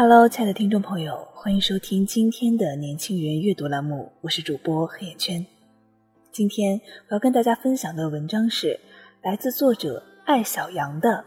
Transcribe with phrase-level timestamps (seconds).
[0.00, 5.44] Hello，亲爱的听众朋友，欢迎收听今天的年轻人阅读栏目，我是主播黑眼圈。
[6.30, 8.78] 今天我要跟大家分享的文章是
[9.22, 11.08] 来自作者艾小羊的《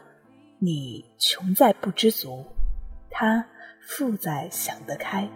[0.59, 2.45] 你穷在不知足，
[3.09, 3.45] 他
[3.81, 5.27] 富在想得开》。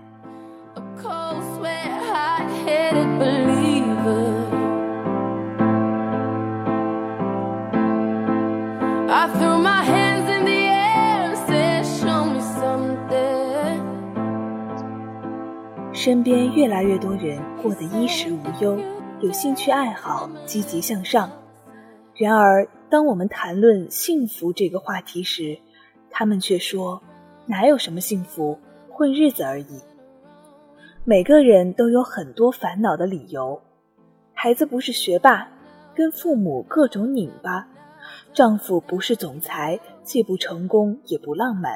[16.06, 18.78] 身边越来越多人过得衣食无忧，
[19.22, 21.28] 有兴趣爱好，积极向上。
[22.14, 25.58] 然而，当我们谈论幸福这个话题时，
[26.12, 27.02] 他们却说
[27.48, 28.56] ：“哪有什么幸福，
[28.88, 29.82] 混日子而已。”
[31.04, 33.60] 每个人都有很多烦恼的理由：
[34.32, 35.50] 孩子不是学霸，
[35.96, 37.66] 跟父母各种拧巴；
[38.32, 41.76] 丈夫不是总裁，既不成功也不浪漫；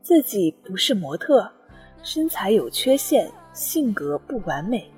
[0.00, 1.46] 自己不是模特，
[2.02, 3.30] 身材有缺陷。
[3.52, 4.90] 性格不完美，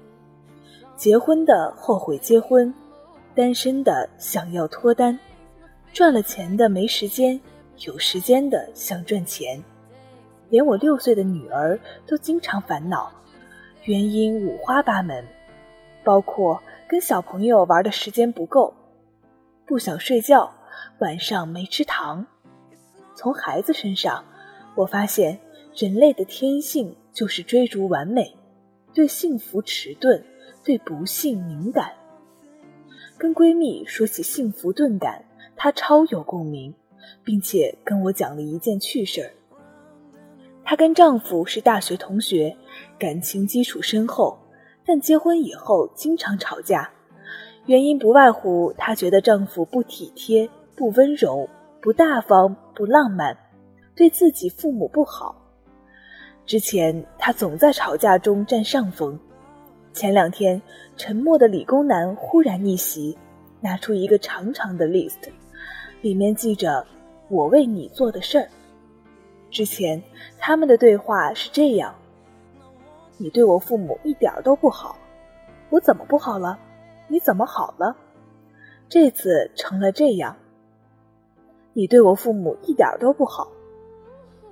[0.96, 2.72] 结婚的后悔结婚，
[3.34, 5.18] 单身的想要脱单，
[5.92, 7.40] 赚了钱的没时间，
[7.86, 9.62] 有时间的想赚钱，
[10.48, 13.10] 连我六岁的女儿都经常烦恼，
[13.84, 15.24] 原因五花八门，
[16.04, 18.72] 包括跟小朋友玩的时间不够，
[19.66, 20.52] 不想睡觉，
[20.98, 22.24] 晚上没吃糖。
[23.14, 24.22] 从孩子身上，
[24.74, 25.38] 我发现
[25.74, 28.36] 人类的天性就是追逐完美。
[28.94, 30.22] 对幸福迟钝，
[30.62, 31.92] 对不幸敏感。
[33.16, 35.24] 跟闺蜜说起幸福钝感，
[35.56, 36.74] 她超有共鸣，
[37.24, 39.30] 并且跟我讲了一件趣事儿。
[40.64, 42.56] 她跟丈夫是大学同学，
[42.98, 44.38] 感情基础深厚，
[44.84, 46.90] 但结婚以后经常吵架，
[47.66, 51.48] 原因不外乎她觉得丈夫不体贴、不温柔、
[51.80, 53.36] 不大方、不浪漫，
[53.94, 55.41] 对自己父母不好。
[56.52, 59.18] 之前他总在吵架中占上风，
[59.94, 60.60] 前两天
[60.98, 63.16] 沉默的理工男忽然逆袭，
[63.58, 65.16] 拿出一个长长的 list，
[66.02, 66.86] 里面记着
[67.30, 68.46] 我为你做的事儿。
[69.50, 70.02] 之前
[70.38, 71.94] 他们的对话是这样：
[73.16, 74.94] 你对我父母一点都不好，
[75.70, 76.58] 我怎么不好了？
[77.08, 77.96] 你怎么好了？
[78.90, 80.36] 这次成了这样：
[81.72, 83.50] 你对我父母一点都不好。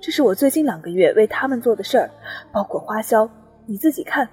[0.01, 2.09] 这是我最近两个月为他们做的事儿，
[2.51, 3.29] 包括花销，
[3.67, 4.27] 你自己看。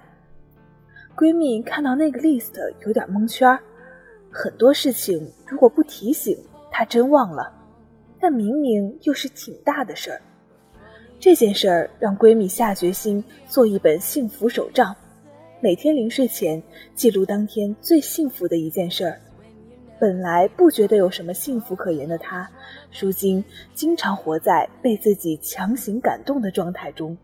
[1.14, 2.54] 闺蜜看到那个 list
[2.86, 3.58] 有点蒙圈，
[4.30, 6.34] 很多事情如果不提醒，
[6.70, 7.52] 她真忘了。
[8.18, 10.20] 但明明又是挺大的事儿，
[11.20, 14.96] 这件事儿让闺蜜下决心做一本幸福手账，
[15.60, 16.62] 每天临睡前
[16.94, 19.20] 记录当天最幸福的一件事儿。
[20.00, 22.48] 本来不觉得有什么幸福可言的他，
[23.00, 23.44] 如今
[23.74, 27.16] 经常活在被自己强行感动的状态中。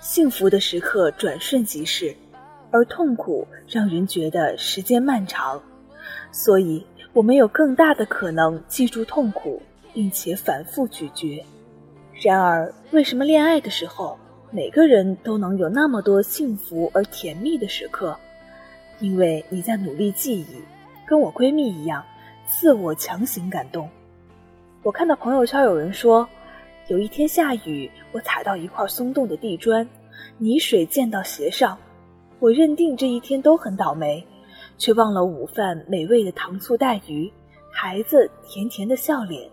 [0.00, 2.14] 幸福的时刻转瞬即逝，
[2.70, 5.60] 而痛苦让人觉得时间漫长，
[6.30, 9.60] 所以我们有更大的可能记住痛苦，
[9.92, 11.44] 并且反复咀嚼。
[12.22, 14.16] 然而，为什么恋爱的时候
[14.52, 18.16] 每个人都能有那么多幸福而甜蜜的时刻？
[19.00, 20.62] 因为你在努力记忆。
[21.06, 22.04] 跟我闺蜜一样，
[22.46, 23.88] 自我强行感动。
[24.82, 26.28] 我看到朋友圈有人说，
[26.88, 29.88] 有一天下雨，我踩到一块松动的地砖，
[30.38, 31.78] 泥水溅到鞋上。
[32.40, 34.26] 我认定这一天都很倒霉，
[34.76, 37.32] 却忘了午饭美味的糖醋带鱼，
[37.72, 39.48] 孩子甜甜的笑脸。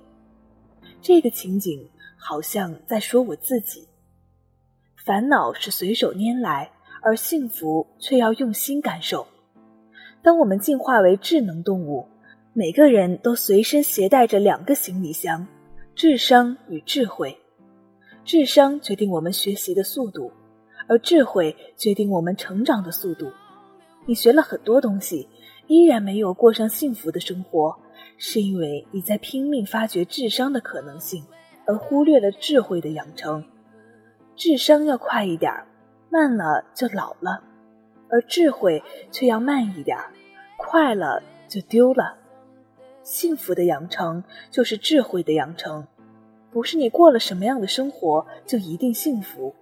[1.01, 3.87] 这个情景好像在说我自己。
[4.97, 6.69] 烦恼是随手拈来，
[7.01, 9.25] 而幸福却要用心感受。
[10.23, 12.07] 当我们进化为智能动物，
[12.53, 15.47] 每个人都随身携带着两个行李箱：
[15.95, 17.37] 智商与智慧。
[18.23, 20.31] 智商决定我们学习的速度，
[20.87, 23.31] 而智慧决定我们成长的速度。
[24.05, 25.27] 你学了很多东西，
[25.65, 27.75] 依然没有过上幸福的生活，
[28.17, 31.25] 是因为你在拼命发掘智商的可能性，
[31.65, 33.43] 而忽略了智慧的养成。
[34.35, 35.51] 智商要快一点，
[36.11, 37.43] 慢了就老了，
[38.11, 39.97] 而智慧却要慢一点，
[40.57, 42.17] 快了就丢了。
[43.01, 45.87] 幸福的养成就是智慧的养成，
[46.51, 49.55] 不是你过了什么样的生活就一定幸福，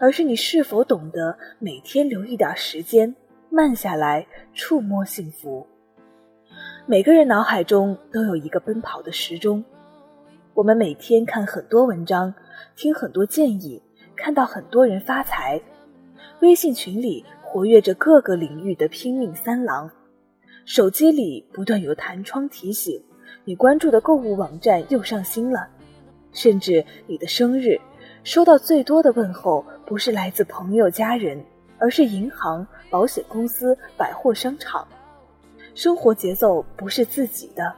[0.00, 3.14] 而是你是否懂得每天留一点时间
[3.50, 5.66] 慢下来触摸幸福。
[6.86, 9.64] 每个人脑海中都有一个奔跑的时钟，
[10.54, 12.34] 我们每天看很多文章，
[12.74, 13.80] 听很多建议，
[14.16, 15.60] 看到很多人发财，
[16.40, 19.90] 微信群里活跃着各个领域的拼命三郎。
[20.64, 22.98] 手机里不断有弹窗提醒，
[23.44, 25.68] 你关注的购物网站又上新了。
[26.32, 27.78] 甚至你的生日，
[28.24, 31.44] 收到最多的问候不是来自朋友家人，
[31.76, 34.88] 而是银行、保险公司、百货商场。
[35.74, 37.70] 生活节奏不是自己的，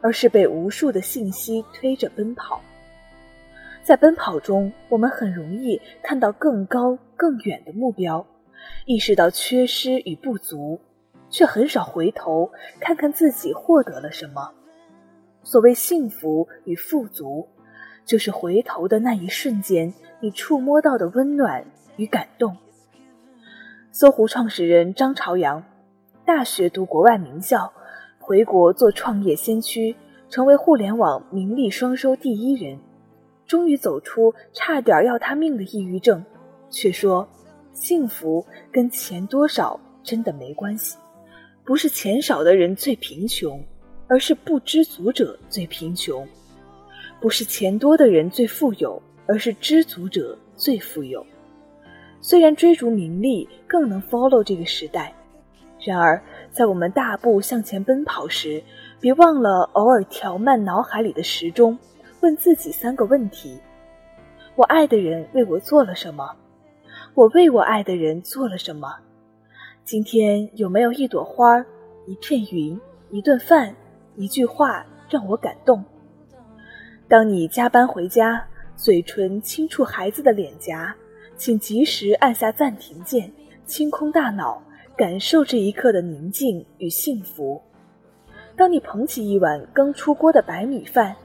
[0.00, 2.60] 而是被无数的信息推着奔跑。
[3.84, 8.26] 在奔跑中，我们很容易看到更高更远的目标，
[8.86, 10.80] 意识到缺失与不足。
[11.30, 14.50] 却很少回头看看自己获得了什么。
[15.44, 17.48] 所谓幸福与富足，
[18.04, 21.64] 就是回头的那一瞬间，你触摸到的温暖
[21.96, 22.56] 与感动。
[23.92, 25.62] 搜狐创始人张朝阳，
[26.24, 27.72] 大学读国外名校，
[28.18, 29.94] 回国做创业先驱，
[30.28, 32.78] 成为互联网名利双收第一人，
[33.46, 36.24] 终于走出差点要他命的抑郁症，
[36.70, 37.28] 却说：
[37.80, 40.98] 幸福跟钱多少真的没关系。
[41.64, 43.58] 不是钱少的人最贫穷，
[44.06, 46.22] 而是不知足者最贫穷；
[47.22, 51.24] 不是钱多的人最富有，而是知足者最富有。
[52.20, 55.14] 虽然追逐名利更能 follow 这个时代，
[55.82, 58.62] 然而在我们大步向前奔跑时，
[59.00, 61.78] 别忘了偶尔调慢脑海里的时钟，
[62.20, 63.58] 问自己三个问题：
[64.54, 66.36] 我爱的人为我做了什么？
[67.14, 68.88] 我为我爱的人做了什么？
[69.84, 71.58] 今天有没有一朵花、
[72.06, 72.80] 一片云、
[73.10, 73.74] 一顿饭、
[74.14, 75.84] 一句话让我感动？
[77.08, 78.44] 当你加班回家，
[78.76, 80.94] 嘴唇轻触孩子的脸颊，
[81.36, 83.30] 请及时按下暂停键，
[83.66, 84.62] 清空大脑，
[84.96, 87.60] 感受这一刻的宁静与幸福。
[88.56, 91.16] 当你捧起一碗刚出锅的白米饭，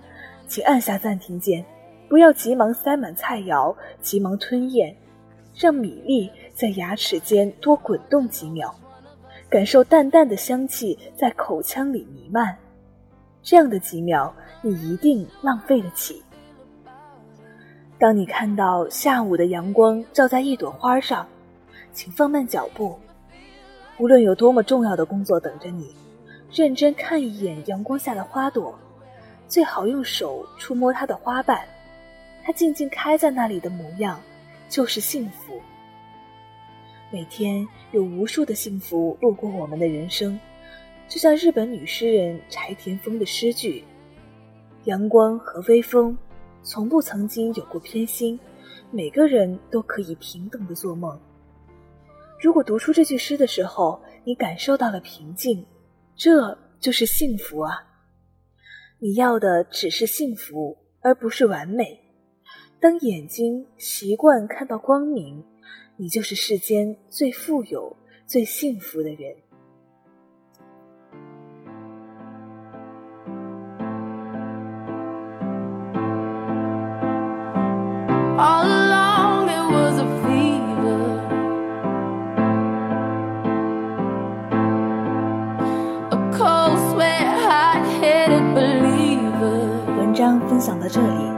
[0.48, 1.64] 请按下暂停键，
[2.10, 4.96] 不要急忙塞满菜肴，急忙吞咽。
[5.56, 8.76] 让米粒在牙齿间多滚动几秒，
[9.50, 12.58] 感受淡淡的香气在口腔里弥漫。
[13.42, 16.22] 这样的几秒，你一定浪费得起。
[17.98, 21.26] 当你看到下午的阳光照在一朵花上，
[21.94, 23.00] 请放慢脚步。
[23.98, 25.96] 无论有多么重要的工作等着你，
[26.52, 28.78] 认真看一眼阳光下的花朵，
[29.48, 31.66] 最好用手触摸它的花瓣，
[32.44, 34.20] 它静静开在那里的模样。
[34.68, 35.62] 就是幸福。
[37.12, 40.38] 每天有无数的幸福路过我们的人生，
[41.08, 43.84] 就像日本女诗人柴田丰的诗句
[44.86, 46.18] ：“阳光和微风，
[46.64, 48.40] 从不曾经有过偏心，
[48.92, 51.18] 每个人都可以平等的做梦。”
[52.42, 55.66] 如果读出这句诗的时候，你感受到了平静，
[56.16, 57.82] 这就是幸福啊！
[59.00, 61.98] 你要的只是幸福，而不是完美。
[62.80, 65.44] 当眼睛习惯看到光明，
[65.98, 67.96] 你就是世间最富有、
[68.28, 69.36] 最幸福的人。
[89.98, 91.35] 文章分享到这里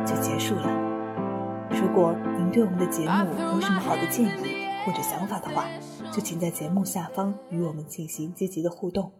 [2.57, 5.69] 对我们的节目有什么好的建议或者想法的话，
[6.11, 9.11] 就请在节目下方与我们进行积极的互动，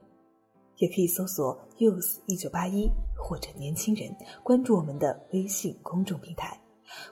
[0.77, 4.09] 也可以搜索 “use 一九八一”或者“年轻人”，
[4.41, 6.59] 关注我们的微信公众平台。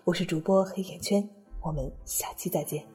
[0.04, 1.30] 我是主播黑眼圈，
[1.62, 2.95] 我们下期再见。